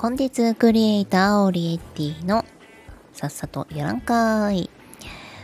[0.00, 2.46] コンテンツクリエイターオリエティの
[3.12, 4.70] さっさとやらんかい。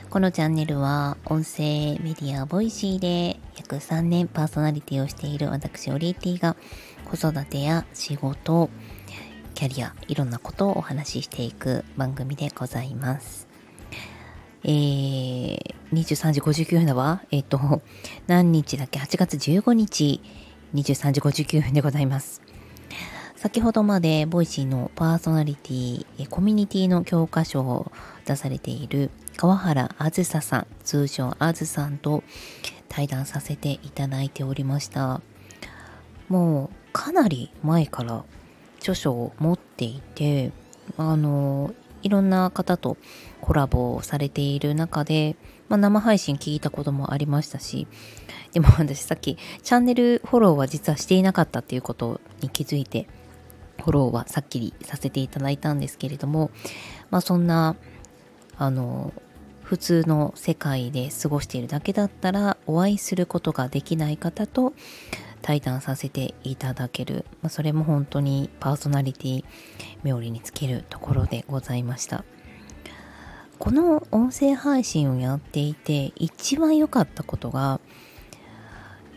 [0.08, 6.56] このチャンネルは音声メディア Voicy で約3年パーソナリティをしている私オリエティが
[7.04, 8.70] 子育てや仕事、
[9.52, 13.48] キャリア、いろんなことをお話ししていく番組でございます。
[14.64, 15.58] えー、
[15.92, 17.22] 23時59分だわ。
[17.30, 17.82] えっ、ー、と、
[18.26, 20.22] 何日だっけ ?8 月15日、
[20.74, 22.40] 23時59分でございます。
[23.36, 27.92] 先ほどまで Voicy のパーソナリティ、コミュニティの教科書を
[28.24, 32.24] 出されている川原あずささん、通称あずさんと
[32.88, 35.20] 対談させていただいておりました。
[36.28, 38.24] もうかなり前から
[38.78, 40.50] 著書を持っていて、
[40.96, 42.96] あの、いろんな方と
[43.42, 45.36] コラボをされている中で、
[45.68, 47.86] まあ、生配信聞いたこともありましたし、
[48.52, 53.06] でも私さっきチャンネルフォローは実はしていなかったっていうことに気づいて、
[53.78, 56.50] フォローはさっきりさせていただいたんですけれども、
[57.10, 57.76] まあそんな、
[58.56, 59.12] あの、
[59.62, 64.74] 普通の世界で過ごしているだけだったらお会いすることができない方と
[65.42, 69.44] 対談させていただける、まあ、それも本当にパーソナリティ
[70.04, 72.24] 冥利につけるところでございました。
[73.58, 77.80] この音声配信をやっていて一番良かったことが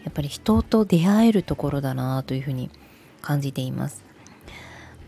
[0.04, 2.72] やっぱり人と出会えるところだなというふうに
[3.22, 4.09] 感じています。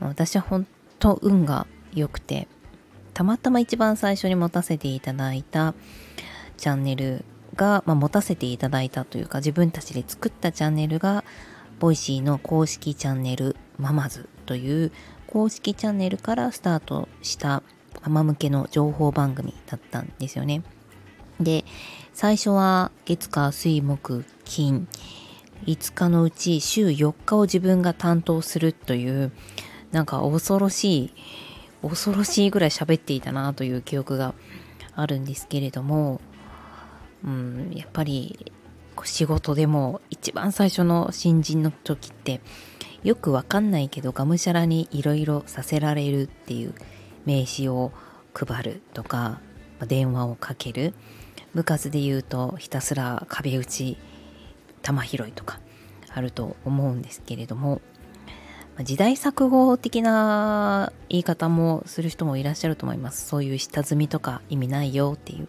[0.08, 0.68] 私は本
[1.00, 2.48] 当運が良くて
[3.14, 5.74] たまたま一番最初に持たせていただいた
[6.58, 11.24] チャンネルが、まあ、持たせていただいたというか自分たちで作ったチャンネルが
[11.80, 14.92] Voicy の公式チャンネルママズという
[15.28, 17.64] 公式チャンネルからスタートした
[18.04, 20.64] ママ向けの情報番組だったんですよね。
[21.40, 21.66] で、
[22.14, 24.88] 最初は月火水木金
[25.66, 29.32] 5日のうち週4日を自分が担当するという
[29.92, 31.14] なんか恐ろしい
[31.82, 34.34] 恐ろしいぐらい喋っていたなという記憶が
[34.96, 36.22] あるんですけれども、
[37.26, 38.54] うん、やっぱり
[39.04, 42.42] 仕事でも一番最初の新人の時って
[43.04, 46.76] よくわかんないけどがむしゃらにいろいろさせられるっていう
[47.26, 47.92] 名刺を
[48.34, 49.42] 配るとか
[49.88, 50.94] 電話をかける。
[51.54, 53.98] 部活で言うとひたすら壁打ち
[54.82, 55.60] 玉拾いとか
[56.10, 57.82] あると思うんですけれども
[58.84, 63.28] 時代錯誤的な言い方もする人もいらっしゃると思います。
[63.28, 65.48] そういう下積みとか意味ないよっていう。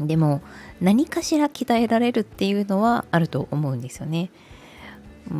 [0.00, 0.42] でも
[0.80, 4.30] 何かしら鍛えられるっていうのはあると思うんですよね。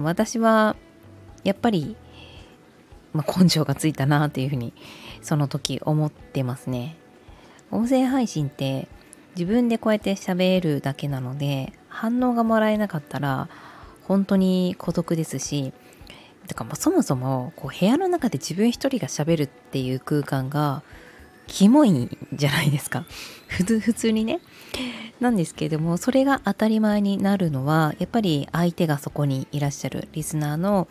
[0.02, 0.76] 私は
[1.44, 1.96] やっぱり、
[3.12, 4.72] まあ、根性がついたなっていうふうに
[5.22, 6.96] その時思ってますね。
[7.70, 8.88] 音声配信って
[9.36, 13.48] 自分でこうやって喋るだけなので反応がもらえなかったら
[14.04, 15.72] 本当に孤独ですし
[16.48, 20.82] てかもそもそもこう部屋の中で自分一人がしゃべるっていう空間が
[21.46, 23.04] キモいんじゃないですか。
[23.46, 24.40] 普通普通にね。
[25.20, 30.08] なんですけれどもそれが当たり前になるのはやっぱり相手がそこにいらっしゃる。
[30.12, 30.88] リスナーの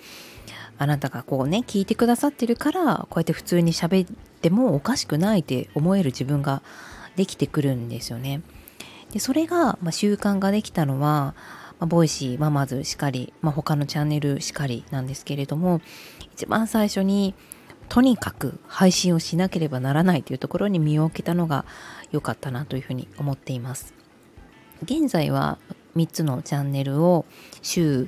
[0.77, 6.61] あなたがこうね聞いてくださってるからこうやって普通に喋ってもおかしくないって思える自分が
[7.15, 8.41] できてくるんですよね。
[9.11, 11.33] でそれが、まあ、習慣ができたのは
[11.79, 15.81] まあ、 Voicy、まあ、まずしかり、まあ、他のチャンネルしかりなんですけれども
[16.33, 17.35] 一番最初に
[17.89, 21.65] とにかく配信をしなければならないというところに身を置けたのが
[22.11, 23.93] 良かったなというふうに思っています。
[24.83, 25.57] 現在は
[25.95, 27.25] 3つのチャンネルを
[27.61, 28.07] 週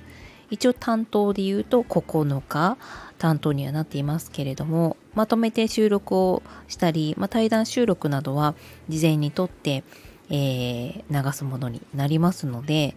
[0.52, 2.78] 一応担当で言うと9日
[3.18, 8.56] 担当にはなっていますけれどもまとめて収録をしたり、まあ、対談収録などは
[8.88, 9.84] 事前に撮って、
[10.30, 12.96] えー、流すものになりますので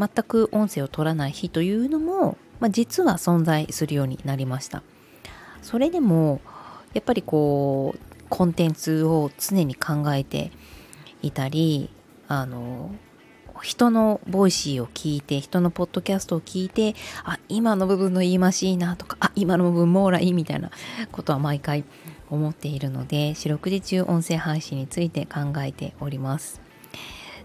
[0.00, 4.82] 全く音声を取らない日というのも、まあ、実は存在するようになりました。
[5.62, 6.40] それでも
[6.94, 8.00] やっぱりこう
[8.30, 10.50] コンテンツを常に考えて
[11.20, 11.90] いたり
[12.28, 12.94] あの
[13.62, 20.70] 人の Voicy を聞いて人のポッドキャストを聞いてあ今の部分の言い回しいいなとかあ今の部分もらいいみたいな
[21.12, 21.84] ことは毎回
[22.30, 26.69] 思っているので四六時中音声配信について考えております。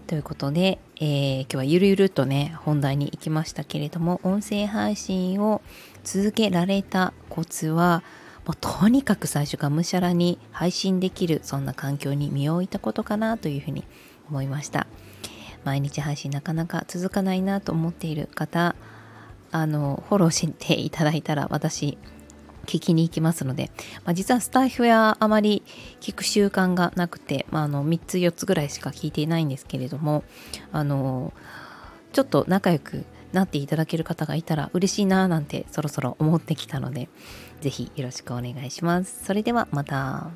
[0.06, 5.62] ということで、えー、今日はゆるゆるとね、本題に行きましたけれども、音声配信を
[6.04, 8.04] 続けられたコツは、
[8.46, 13.84] もうとにかく最初がむしゃらに配信できる、そんな環境に身を置いたことかなというふうに
[14.30, 14.86] 思いました。
[15.64, 18.76] 毎日配信なかなか続かないなと思っている方、
[19.50, 21.98] あの、フォローしていただいたら私、
[22.66, 23.70] 聞きに行きますので、
[24.04, 25.62] まあ、実はスタイフやあまり
[26.00, 30.24] 聞く習慣がなくて、まあ、あの3つ4つぐらいしか聞いていないんですけれども
[30.72, 31.32] あの
[32.12, 37.08] ちょっと仲良くなっていただける方がいたら嬉しいななんてそろそろ思ってきたので、
[37.60, 39.24] 是非よろしくお願いします。
[39.24, 40.30] それではまた。